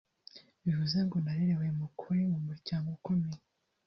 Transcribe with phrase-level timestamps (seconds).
[0.63, 3.39] bivuze ngo narerewe mu kuri mu muryango ukomeye